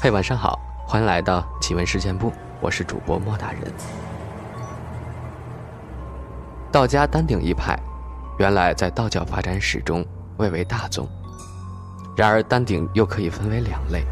[0.00, 3.62] 嘿，晚上好，欢迎来到奇闻事件部，我是主播莫大人。
[6.70, 7.76] 道家丹鼎一派，
[8.38, 10.06] 原来在道教发展史中
[10.36, 11.04] 蔚为大宗。
[12.16, 14.04] 然而，丹鼎又可以分为两类，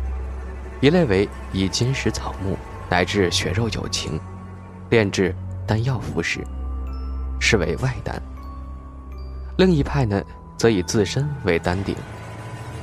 [0.80, 2.58] 一类为以金石草木
[2.90, 4.18] 乃至血肉有情
[4.90, 5.32] 炼制
[5.68, 6.44] 丹药服食，
[7.38, 8.16] 是为外丹；
[9.56, 10.20] 另一派呢，
[10.58, 11.94] 则以自身为丹鼎，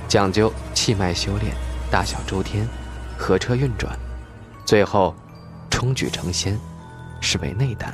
[0.08, 1.54] 讲究气脉修炼，
[1.92, 2.66] 大小周天。
[3.18, 3.98] 合车运转，
[4.66, 5.16] 最后
[5.70, 6.60] 冲举成仙，
[7.22, 7.94] 是为内丹。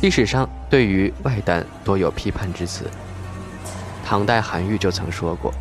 [0.00, 2.84] 历史上对于外丹多有批判之词。
[4.04, 5.52] 唐代韩愈就曾说过：“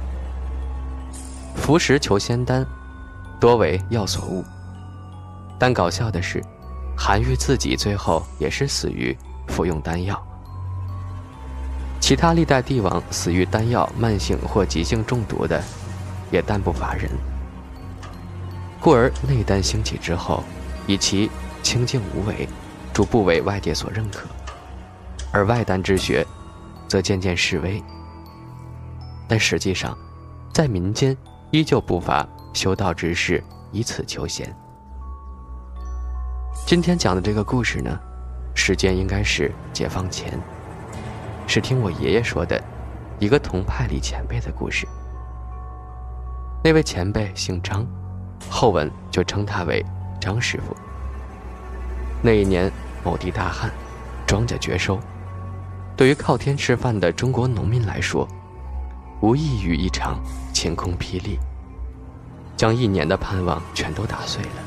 [1.55, 2.65] 服食求仙丹，
[3.39, 4.43] 多为药所误。”
[5.59, 6.41] 但搞笑的是，
[6.97, 9.15] 韩愈自己最后也是死于
[9.47, 10.19] 服用丹药。
[11.99, 15.61] 其他历代帝王死于丹药慢性或急性中毒的，
[16.31, 17.11] 也但不乏人。
[18.81, 20.41] 故而内丹兴起之后，
[20.87, 21.29] 以其
[21.61, 22.47] 清净无为，
[22.93, 24.25] 逐步为外界所认可；
[25.33, 26.25] 而外丹之学，
[26.87, 27.83] 则渐渐式微。
[29.27, 29.97] 但实际上，
[30.53, 31.15] 在民间
[31.51, 34.55] 依旧不乏修道之士以此求仙。
[36.65, 37.99] 今天讲的这个故事呢，
[38.55, 40.39] 时间应该是解放前，
[41.47, 42.63] 是听我爷爷说的，
[43.19, 44.87] 一个同派里前辈的故事。
[46.63, 47.85] 那位前辈姓张。
[48.47, 49.83] 后文就称他为
[50.21, 50.75] 张师傅。
[52.21, 52.71] 那一年
[53.03, 53.71] 某地大旱，
[54.27, 54.99] 庄稼绝收，
[55.97, 58.27] 对于靠天吃饭的中国农民来说，
[59.21, 60.19] 无异于一场
[60.53, 61.39] 晴空霹雳，
[62.55, 64.61] 将一年的盼望全都打碎了。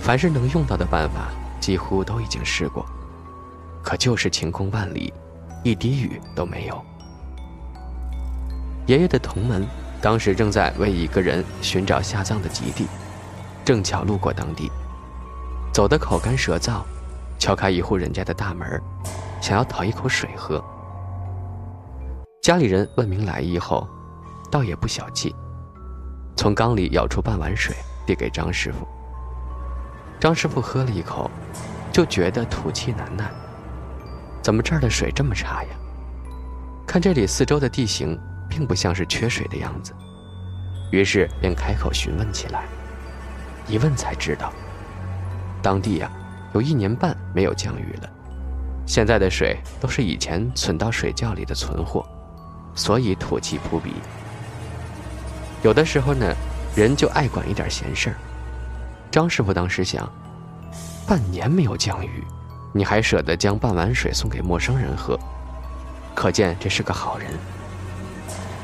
[0.00, 2.84] 凡是能用到的办法，几乎都已经试过，
[3.82, 5.12] 可就是晴空万里，
[5.62, 6.84] 一滴雨都没有。
[8.86, 9.66] 爷爷的同门。
[10.02, 12.86] 当时正在为一个人寻找下葬的吉地，
[13.64, 14.72] 正巧路过当地，
[15.74, 16.80] 走得口干舌燥，
[17.38, 18.80] 敲开一户人家的大门，
[19.42, 20.62] 想要讨一口水喝。
[22.40, 23.86] 家里人问明来意后，
[24.50, 25.34] 倒也不小气，
[26.34, 28.88] 从缸里舀出半碗水递给张师傅。
[30.18, 31.30] 张师傅喝了一口，
[31.92, 33.30] 就觉得吐气难耐，
[34.40, 35.68] 怎么这儿的水这么差呀？
[36.86, 38.18] 看这里四周的地形。
[38.50, 39.94] 并不像是缺水的样子，
[40.90, 42.64] 于是便开口询问起来。
[43.68, 44.52] 一问才知道，
[45.62, 46.10] 当地呀
[46.52, 48.10] 有一年半没有降雨了，
[48.84, 52.04] 现在的水都是以前存到水窖里的存货，
[52.74, 53.92] 所以土气扑鼻。
[55.62, 56.34] 有的时候呢，
[56.74, 58.16] 人就爱管一点闲事儿。
[59.10, 60.10] 张师傅当时想，
[61.06, 62.24] 半年没有降雨，
[62.72, 65.18] 你还舍得将半碗水送给陌生人喝，
[66.14, 67.28] 可见这是个好人。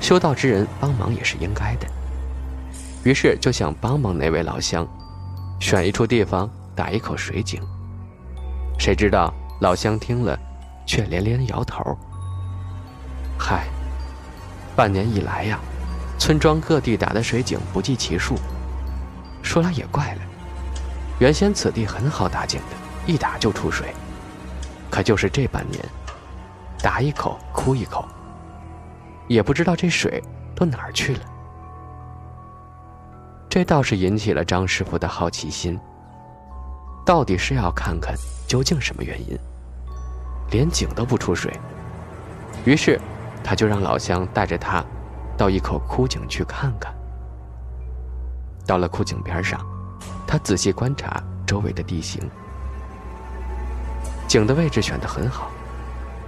[0.07, 1.87] 修道之人帮忙也是应该的，
[3.03, 4.87] 于是就想帮帮那位老乡，
[5.59, 7.61] 选一处地方打一口水井。
[8.79, 10.39] 谁知道老乡听了，
[10.87, 11.83] 却连连摇头。
[13.37, 13.67] 嗨，
[14.77, 15.59] 半年以来呀，
[16.21, 18.37] 村庄各地打的水井不计其数。
[19.43, 20.21] 说来也怪了，
[21.19, 23.93] 原先此地很好打井的，一打就出水，
[24.89, 25.85] 可就是这半年，
[26.81, 28.07] 打一口哭一口。
[29.29, 30.23] 也不知道这水
[30.55, 31.21] 都哪儿去了，
[33.49, 35.79] 这倒是引起了张师傅的好奇心。
[37.05, 38.15] 到底是要看看
[38.49, 39.39] 究竟什么原因，
[40.51, 41.53] 连井都不出水。
[42.65, 43.01] 于是，
[43.45, 44.85] 他就让老乡带着他
[45.37, 46.93] 到一口枯井去看看。
[48.67, 49.65] 到了枯井边上，
[50.27, 52.21] 他仔细观察周围的地形，
[54.27, 55.53] 井的位置选得很好，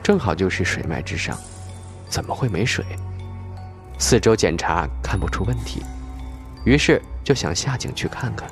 [0.01, 1.37] 正好就是水脉之上。
[2.09, 2.85] 怎么会没水？
[3.99, 5.83] 四周检查看不出问题，
[6.65, 8.49] 于是就想下井去看看。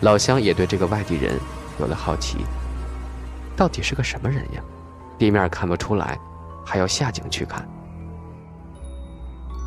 [0.00, 1.38] 老乡也对这个外地人
[1.78, 2.38] 有了好奇，
[3.56, 4.62] 到底是个什么人呀？
[5.18, 6.18] 地面看不出来，
[6.64, 7.66] 还要下井去看。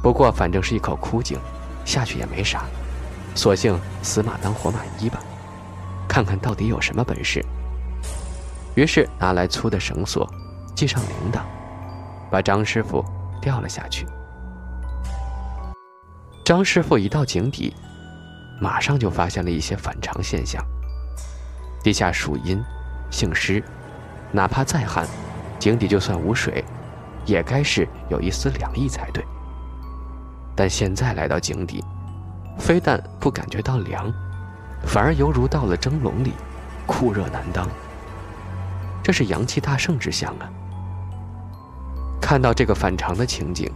[0.01, 1.37] 不过反正是一口枯井，
[1.85, 2.65] 下去也没啥，
[3.35, 5.19] 索性死马当活马医吧，
[6.07, 7.43] 看看到底有什么本事。
[8.75, 10.31] 于是拿来粗的绳索，
[10.75, 11.41] 系上铃铛。
[12.31, 13.03] 把张师傅
[13.41, 14.05] 掉了下去。
[16.45, 17.75] 张师傅一到井底，
[18.59, 20.63] 马上就发现了一些反常现象。
[21.83, 22.63] 地下属阴，
[23.09, 23.63] 性湿，
[24.31, 25.07] 哪怕再旱，
[25.59, 26.63] 井底就算无水，
[27.25, 29.23] 也该是有一丝凉意才对。
[30.55, 31.83] 但现在来到井底，
[32.57, 34.11] 非但不感觉到凉，
[34.83, 36.33] 反而犹如到了蒸笼里，
[36.85, 37.67] 酷热难当。
[39.01, 40.49] 这是阳气大盛之象啊！
[42.29, 43.67] 看到这个反常的情景，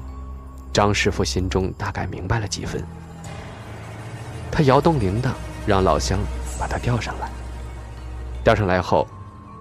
[0.72, 2.86] 张师傅心中大概明白了几分，
[4.52, 5.32] 他摇动铃铛，
[5.66, 6.20] 让老乡
[6.60, 7.28] 把他吊上来。
[8.44, 9.08] 吊上来后，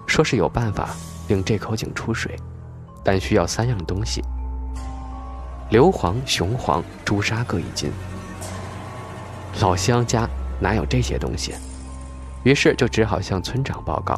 [0.05, 0.91] 说是有办法
[1.27, 2.35] 令这口井出水，
[3.03, 4.21] 但需要三样东西：
[5.71, 7.91] 硫磺、雄黄、朱砂各一斤。
[9.59, 10.29] 老乡家
[10.59, 11.55] 哪有这些东西？
[12.43, 14.15] 于是就只好向村长报告。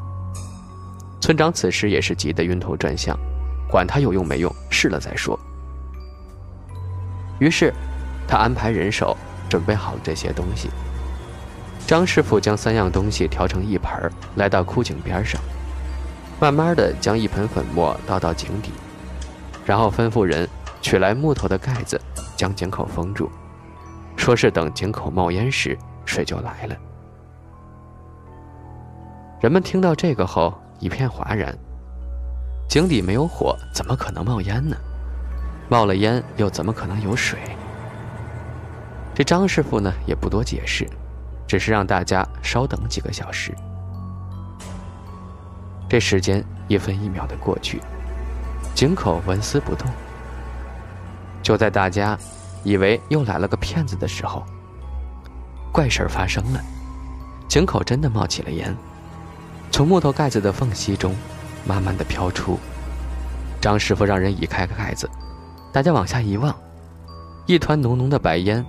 [1.22, 3.18] 村长此时也是急得晕头转向，
[3.70, 5.40] 管他有用没用，试了再说。
[7.40, 7.74] 于是，
[8.28, 9.16] 他安排人手
[9.50, 10.70] 准备好这些东西。
[11.86, 15.40] 张师傅将三样东西调成一盆，来到枯井边上，
[16.40, 18.72] 慢慢的将一盆粉末倒到井底，
[19.66, 20.50] 然后吩咐人
[20.82, 22.00] 取来木头的盖子，
[22.36, 23.30] 将井口封住，
[24.16, 26.76] 说是等井口冒烟时，水就来了。
[29.42, 31.56] 人们听到这个后一片哗然。
[32.68, 34.76] 井底没有火，怎么可能冒烟呢？
[35.70, 37.40] 冒了烟又怎么可能有水？
[39.14, 40.88] 这张师傅呢也不多解释。
[41.48, 43.54] 只是让大家稍等几个小时。
[45.88, 47.80] 这时间一分一秒的过去，
[48.74, 49.88] 井口纹丝不动。
[51.44, 52.18] 就在大家
[52.64, 54.44] 以为又来了个骗子的时候，
[55.72, 56.60] 怪事发生了，
[57.48, 58.76] 井口真的冒起了烟，
[59.72, 61.14] 从木头盖子的缝隙中
[61.68, 62.60] 慢慢的飘出。
[63.60, 65.10] 张师傅让人移开盖子，
[65.74, 66.56] 大家往下一望，
[67.46, 68.64] 一团浓浓的白烟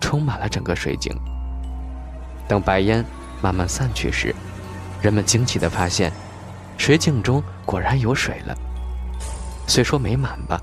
[0.00, 1.12] 充满了整个水井。
[2.48, 3.04] 等白烟
[3.42, 4.34] 慢慢散去时，
[5.02, 6.12] 人们惊奇的发现，
[6.78, 8.56] 水井中果然有水了。
[9.66, 10.60] 虽说没满吧，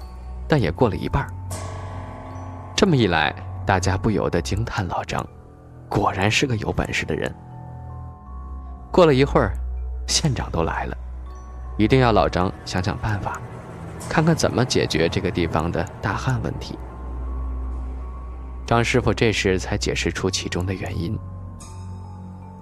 [0.47, 1.27] 但也过了一半。
[2.73, 5.25] 这么一来，大家不由得惊叹老张，
[5.89, 7.29] 果然是个有本事的人。
[8.91, 9.53] 过了一会儿，
[10.07, 10.97] 县长都来了，
[11.77, 13.39] 一定要老张想想办法，
[14.09, 16.77] 看看怎么解决这个地方的大旱问题。
[18.65, 21.17] 张师傅这时才解释出其中的原因。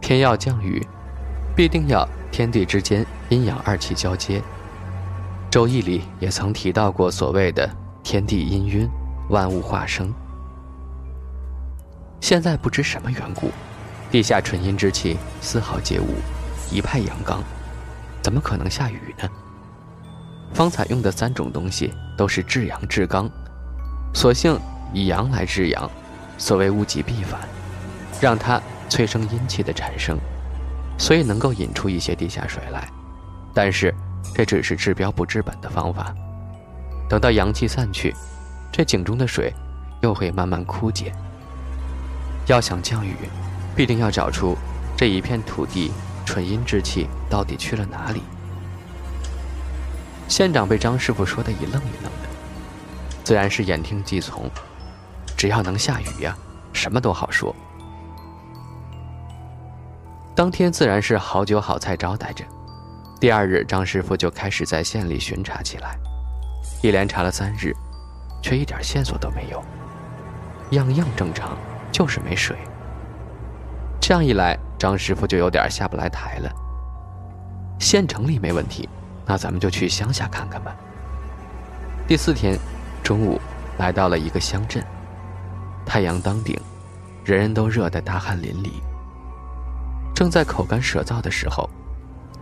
[0.02, 0.86] 天要降雨，
[1.56, 4.40] 必定要天地之间阴阳二气交接。
[5.50, 7.70] 《周易》里也曾提到过所谓的
[8.02, 8.90] “天地氤氲，
[9.30, 10.12] 万物化生”。
[12.20, 13.52] 现在不知什么缘故，
[14.10, 16.16] 地下纯阴之气丝毫皆无，
[16.72, 17.44] 一派阳刚，
[18.22, 19.30] 怎么可能下雨呢？
[20.54, 23.30] 方才用的三种东西都是至阳至刚，
[24.14, 24.60] 索性
[24.94, 25.90] 以阳来制阳，
[26.38, 27.40] 所谓物极必反，
[28.20, 28.62] 让它。
[28.92, 30.20] 催生阴气的产生，
[30.98, 32.90] 所以能够引出一些地下水来，
[33.54, 33.96] 但是
[34.36, 36.14] 这只是治标不治本的方法。
[37.08, 38.14] 等到阳气散去，
[38.70, 39.54] 这井中的水
[40.02, 41.10] 又会慢慢枯竭。
[42.48, 43.16] 要想降雨，
[43.78, 44.58] 必定要找出
[44.98, 45.90] 这一片土地
[46.32, 48.24] 纯阴之气到底去了哪里。
[50.30, 52.30] 县长被张师傅说的一愣一愣的，
[53.22, 54.50] 自然是言听计从。
[55.36, 56.34] 只要能下雨呀，
[56.72, 57.54] 什么都好说。
[60.34, 62.46] 当天自然是好酒好菜招待着。
[63.20, 65.98] 第二日，张师傅就开始在县里巡查起来，
[66.82, 67.76] 一连查了三日，
[68.42, 69.62] 却一点线索都没有，
[70.70, 71.58] 样样正常，
[71.92, 72.56] 就是没水。
[74.12, 76.52] 这样一来，张师傅就有点下不来台了。
[77.80, 78.90] 县城里没问题，
[79.26, 80.76] 那咱们就去乡下看看吧。
[82.10, 82.60] 第四天
[83.02, 83.40] 中午，
[83.78, 84.84] 来到了一个乡镇，
[85.86, 86.60] 太阳当顶，
[87.24, 88.70] 人人都热得大汗淋漓。
[90.14, 91.70] 正在口干舌燥的时候，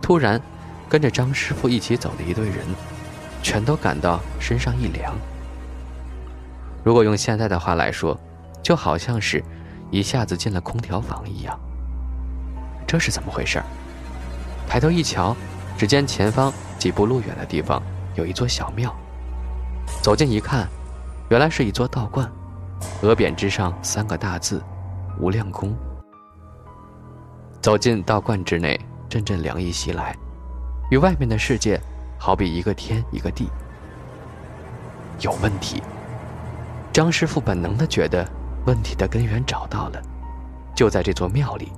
[0.02, 0.42] 突然，
[0.88, 2.66] 跟着张师傅一起走的一队人，
[3.44, 5.14] 全都感到身上一凉。
[6.82, 8.18] 如果用现在的话来说，
[8.60, 9.40] 就好像是
[9.90, 11.58] 一下子进了空调房一样。
[12.86, 13.62] 这是怎么回事？
[14.68, 15.36] 抬头一瞧，
[15.76, 17.82] 只见前方几步路远的地方
[18.14, 18.94] 有一座小庙。
[20.02, 20.68] 走近一看，
[21.28, 22.30] 原来是一座道观，
[23.02, 24.62] 额匾之上三个大字
[25.18, 25.74] “无量宫”。
[27.60, 28.78] 走进道观之内，
[29.08, 30.16] 阵阵凉意袭来，
[30.90, 31.80] 与外面的世界
[32.16, 33.48] 好比一个天一个地。
[35.20, 35.82] 有问题。
[36.92, 38.28] 张师傅本能的觉得
[38.70, 40.00] 问题的根源找到了，
[40.76, 41.72] 就在这座庙里。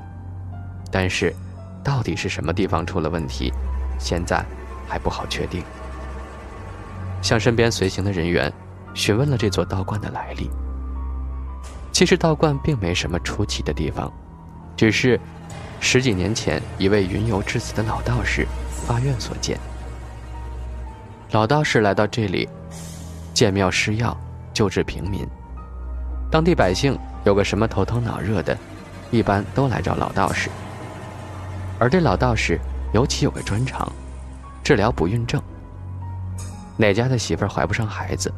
[0.90, 1.34] 但是，
[1.82, 3.50] 到底是什么地方出了问题，
[3.98, 4.44] 现在
[4.86, 5.64] 还不好确定。
[7.22, 8.52] 向身边随行的人员
[8.92, 10.50] 询问了这座道观的来历。
[11.92, 14.12] 其实道观并没什么出奇的地方，
[14.76, 15.18] 只是。
[15.80, 19.58] 十几年前，一位云游至此的老道士发愿所建。
[21.32, 22.48] 老道士来到这里，
[23.34, 24.16] 建庙施药，
[24.52, 25.26] 救治平民。
[26.32, 28.56] 当地百姓有个什么头疼脑热的，
[29.10, 30.48] 一般都来找老道士。
[31.78, 32.58] 而这老道士
[32.94, 33.92] 尤其有个专长，
[34.64, 35.38] 治疗不孕症。
[36.78, 38.32] 哪家的媳妇怀不上孩子，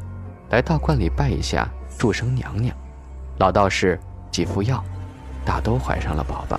[0.50, 2.76] 来道观里拜一下祝生娘娘，
[3.38, 3.96] 老道士
[4.28, 4.82] 几副药，
[5.44, 6.58] 大都怀上了宝宝，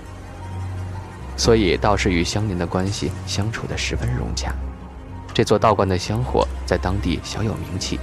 [1.36, 4.56] 所以道士与乡邻的关系相处得十分融洽。
[5.34, 8.00] 这座道观的香火在当地小有名气。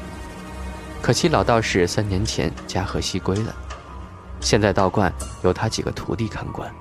[1.03, 3.53] 可惜老道士三年前驾鹤西归了，
[4.41, 6.73] 现在道观由他几个徒弟看管。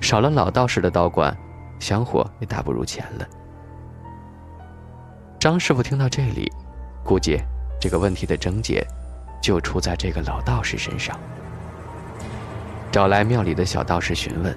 [0.00, 1.34] 少了老道士的道观，
[1.78, 3.26] 香火也大不如前了。
[5.38, 6.50] 张师傅听到这里，
[7.04, 7.40] 估计
[7.80, 8.84] 这个问题的症结
[9.40, 11.16] 就出在这个老道士身上。
[12.90, 14.52] 找来庙里的小道士询问：“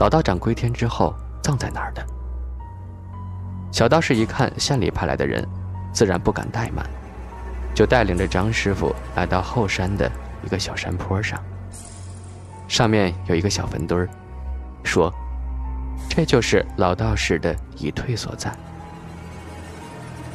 [0.00, 2.02] 老道长归天之后葬在哪儿的？”
[3.70, 5.46] 小道士一看县里派来的人，
[5.92, 6.82] 自然不敢怠慢。
[7.74, 10.10] 就带领着张师傅来到后山的
[10.44, 11.42] 一个小山坡上，
[12.68, 14.08] 上面有一个小坟堆儿，
[14.84, 15.12] 说
[16.08, 18.54] ：“这就是老道士的遗退所在。”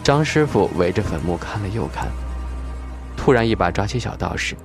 [0.03, 2.07] 张师傅围着坟墓看了又看，
[3.15, 4.55] 突然一把抓起小道士：“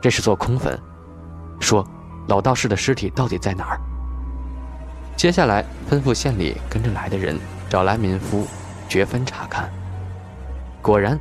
[0.00, 0.78] 这是座空坟，
[1.58, 1.84] 说
[2.28, 3.80] 老道士的尸体到底在哪儿？”
[5.16, 8.46] 接下来吩咐县里跟着来的人找来民夫
[8.88, 9.68] 掘坟查看，
[10.80, 11.18] 果然。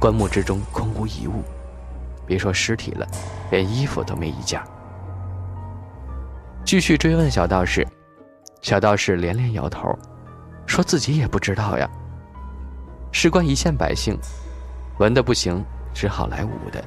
[0.00, 1.42] 棺木之中空无一物，
[2.24, 3.06] 别说尸体了，
[3.50, 4.60] 连衣服都没一件。
[6.64, 7.86] 继续追问小道士，
[8.60, 9.92] 小道士连连摇头，
[10.66, 11.88] 说自己也不知道呀。
[13.10, 14.16] 事关一线百姓，
[14.98, 16.82] 文的不行，只好来武的，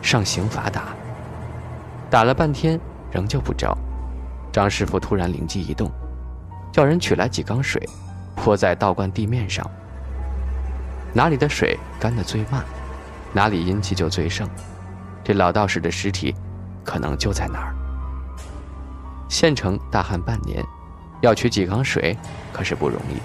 [0.00, 0.94] 上刑法打。
[2.08, 2.80] 打了半天，
[3.10, 3.76] 仍旧不着。
[4.52, 5.90] 张师傅突然灵机一动，
[6.72, 7.86] 叫人取来几缸水，
[8.34, 9.68] 泼在道观地面上。
[11.16, 12.62] 哪里的水干得最慢，
[13.32, 14.46] 哪里阴气就最盛。
[15.24, 16.34] 这老道士的尸体，
[16.84, 17.74] 可能就在哪儿。
[19.26, 20.62] 县城大旱半年，
[21.22, 22.14] 要取几缸水，
[22.52, 23.16] 可是不容易。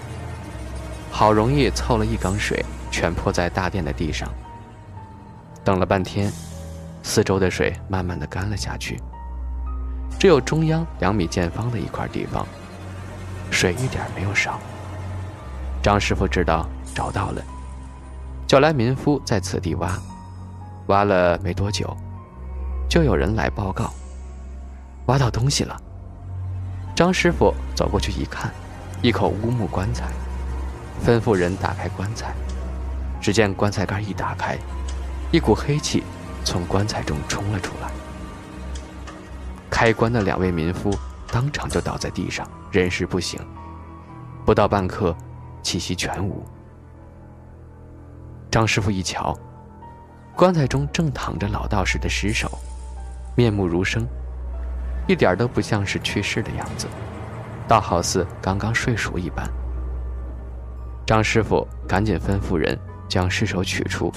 [1.10, 4.26] 好容易凑了一缸水，全泼在大殿的地上。
[5.62, 6.32] 等了半天，
[7.02, 8.98] 四周的水慢慢的干了下去，
[10.18, 12.46] 只有中央两米见方的一块地方，
[13.50, 14.58] 水一点没有少。
[15.82, 17.42] 张师傅知道找到了。
[18.52, 19.98] 叫来民夫在此地挖，
[20.88, 21.96] 挖了没多久，
[22.86, 23.90] 就有人来报告，
[25.06, 25.74] 挖到东西了。
[26.94, 28.52] 张师傅走过去一看，
[29.00, 30.04] 一口乌木棺材，
[31.02, 32.34] 吩咐人打开棺材。
[33.22, 34.58] 只见棺材盖一打开，
[35.30, 36.02] 一股黑气
[36.44, 37.90] 从棺材中冲了出来。
[39.70, 40.94] 开棺的两位民夫
[41.28, 43.40] 当场就倒在地上，人事不省。
[44.44, 45.16] 不到半刻，
[45.62, 46.44] 气息全无。
[48.52, 49.34] 张师傅一瞧，
[50.36, 52.50] 棺材中正躺着老道士的尸首，
[53.34, 54.06] 面目如生，
[55.08, 56.86] 一点都不像是去世的样子，
[57.66, 59.48] 倒好似刚刚睡熟一般。
[61.06, 62.78] 张师傅赶紧吩咐人
[63.08, 64.12] 将尸首取出，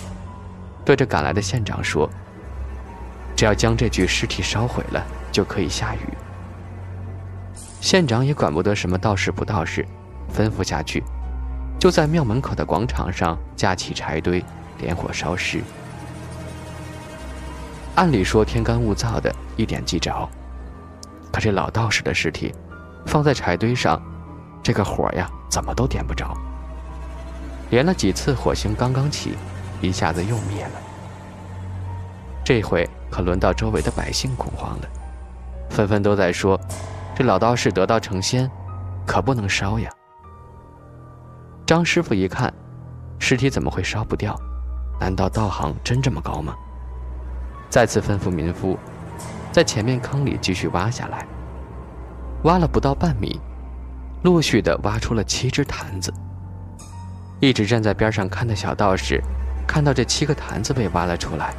[0.84, 2.10] 对着赶来的县长说
[3.38, 5.02] ：“只要将这具尸体烧毁了，
[5.32, 6.00] 就可以下雨。”
[7.80, 9.88] 县长也管不得什么道士不道士，
[10.30, 11.02] 吩咐下去。
[11.80, 14.44] 就在庙门口的广场上架起柴堆，
[14.78, 15.62] 点火烧尸。
[17.96, 20.28] 按理说天干物燥的，一点即着。
[21.32, 22.54] 可这老道士的尸体，
[23.06, 24.02] 放在柴堆上，
[24.64, 26.36] 这个火呀，怎么都点不着。
[27.70, 29.36] 连了几次火星刚刚起，
[29.82, 30.72] 一下子又灭了。
[32.44, 34.88] 这回可轮到周围的百姓恐慌了，
[35.70, 36.60] 纷纷都在说：
[37.16, 38.50] 这老道士得道成仙，
[39.06, 39.90] 可不能烧呀。
[41.66, 42.54] 张师傅一看，
[43.18, 44.40] 尸体怎么会烧不掉？
[45.00, 46.54] 难道道行真这么高吗？
[47.72, 48.78] 再次吩咐民夫，
[49.52, 51.26] 在前面坑里继续挖下来。
[52.44, 53.42] 挖了不到半米，
[54.22, 56.14] 陆续的挖出了七只坛子。
[57.40, 59.20] 一直站在边上看的小道士，
[59.68, 61.56] 看到这七个坛子被挖了出来，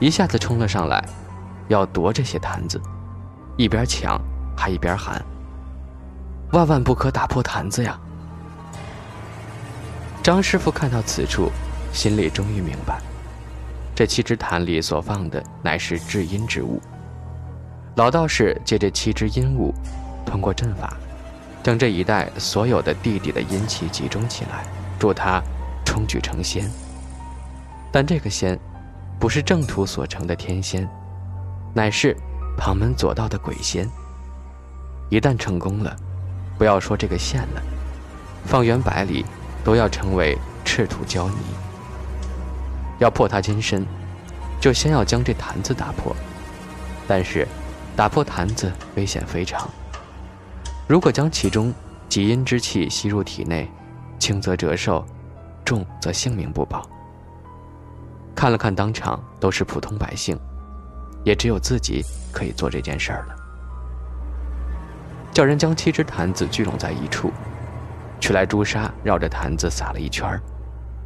[0.00, 1.00] 一下子冲了上来，
[1.68, 2.82] 要夺这些坛子，
[3.56, 4.20] 一边抢
[4.56, 5.24] 还一边喊
[6.50, 7.96] ：“万万不可打破坛子呀！”
[10.22, 11.50] 张师傅看到此处，
[11.92, 13.00] 心里终于明白，
[13.92, 16.80] 这七只坛里所放的乃是至阴之物。
[17.96, 19.74] 老道士借这七只阴物，
[20.24, 20.96] 通过阵法，
[21.60, 24.64] 将这一带所有的地底的阴气集中起来，
[24.96, 25.42] 助他
[25.84, 26.70] 冲举成仙。
[27.90, 28.56] 但这个仙，
[29.18, 30.88] 不是正途所成的天仙，
[31.74, 32.16] 乃是
[32.56, 33.88] 旁门左道的鬼仙。
[35.10, 35.96] 一旦成功了，
[36.56, 37.62] 不要说这个县了，
[38.46, 39.26] 方圆百里。
[39.64, 41.36] 都要成为赤土胶泥。
[42.98, 43.84] 要破他金身，
[44.60, 46.14] 就先要将这坛子打破。
[47.08, 47.46] 但是，
[47.96, 49.68] 打破坛子危险非常。
[50.88, 51.72] 如果将其中
[52.08, 53.70] 极阴之气吸入体内，
[54.18, 55.04] 轻则折寿，
[55.64, 56.88] 重则性命不保。
[58.34, 60.38] 看了看当场都是普通百姓，
[61.24, 63.36] 也只有自己可以做这件事儿了。
[65.32, 67.32] 叫人将七只坛子聚拢在一处，
[68.22, 70.40] 取来朱砂，绕着坛子撒了一圈，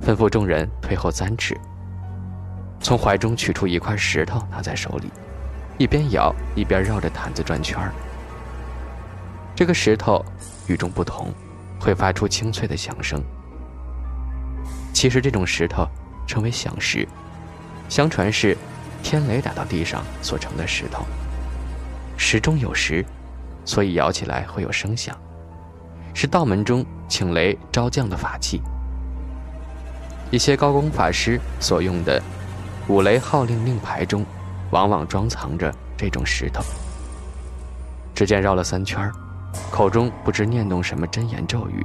[0.02, 1.58] 吩咐众人退后三尺。
[2.78, 5.10] 从怀中取出一块石头，拿在手里，
[5.78, 7.80] 一边摇一边绕着坛子转圈。
[9.54, 10.22] 这个石头
[10.66, 11.32] 与众不同，
[11.80, 13.24] 会发出清脆的响声。
[14.92, 15.88] 其实这种石头
[16.26, 17.08] 称为响石，
[17.88, 18.54] 相传是
[19.02, 21.02] 天雷打到地上所成的石头。
[22.18, 23.02] 石中有石，
[23.64, 25.16] 所以摇起来会有声响，
[26.18, 28.62] 是道门中请雷招降的法器。
[30.30, 32.20] 一些高功法师所用的。
[32.88, 34.24] 五雷号令令牌中，
[34.70, 36.64] 往往装藏着这种石头。
[38.14, 39.12] 只见绕了三圈
[39.70, 41.84] 口中不知念动什么真言咒语，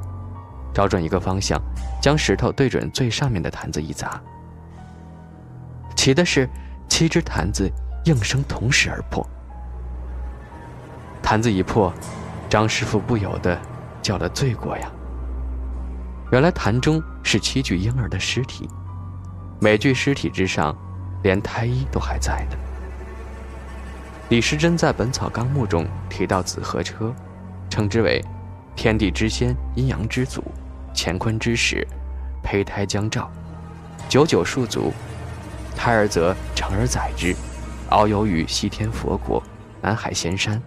[0.74, 1.62] 找准一个方向，
[2.02, 4.22] 将石头对准最上面的坛子一砸。
[5.98, 6.48] 奇的是，
[6.88, 7.70] 七只坛子
[8.06, 9.28] 应声同时而破。
[11.22, 11.92] 坛子一破，
[12.48, 13.60] 张师傅不由得
[14.02, 14.92] 叫了罪过呀！
[16.32, 18.68] 原来坛中是七具婴儿的尸体，
[19.60, 20.76] 每具尸体之上。
[21.24, 22.58] 连胎衣都还在呢。
[24.30, 27.14] 李时珍在《本草纲目》中提到紫河车，
[27.70, 28.24] 称之为
[28.76, 30.44] 天地之先，阴阳之祖，
[30.96, 31.88] 乾坤之始，
[32.42, 33.30] 胚胎将照，
[34.10, 34.92] 九九数足，
[35.76, 37.36] 胎儿则成而载之，
[37.90, 39.44] 遨游于西天佛国、
[39.80, 40.60] 南海仙山，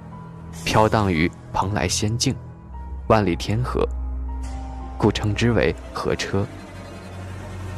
[0.64, 2.32] 飘荡于蓬莱仙境，
[3.08, 3.86] 万里天河，
[4.96, 6.46] 故称之为河车。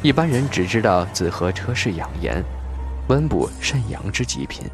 [0.01, 2.41] 一般人只知道紫河车是养颜。
[3.09, 4.65] 温补肾阳之极品，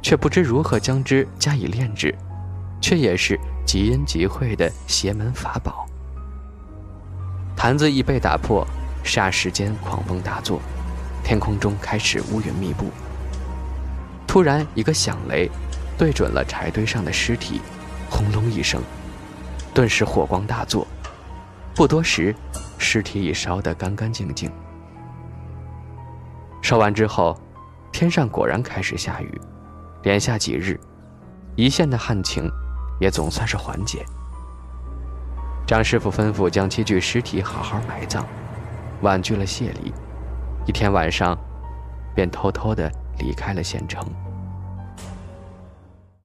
[0.00, 2.14] 却不知如何将之加以炼制，
[2.80, 5.86] 却也是极阴极晦的邪门法宝。
[7.54, 8.66] 坛子一被打破，
[9.04, 10.62] 霎时间狂风大作，
[11.22, 12.90] 天空中开始乌云密布。
[14.26, 15.50] 突然一个响雷，
[15.98, 17.60] 对准了柴堆上的尸体，
[18.08, 18.82] 轰隆一声，
[19.76, 20.86] 顿时火光大作，
[21.74, 22.34] 不多时，
[22.78, 24.50] 尸体已烧得干干净净。
[26.62, 27.38] 烧完之后，
[27.92, 29.38] 天上果然开始下雨，
[30.02, 30.80] 连下几日，
[31.56, 32.50] 一线的旱情
[32.98, 34.02] 也总算是缓解。
[35.66, 38.24] 张师傅吩咐将七具尸体好好埋葬，
[39.02, 39.92] 婉拒了谢礼，
[40.64, 41.36] 一天晚上，
[42.14, 44.02] 便偷偷的离开了县城。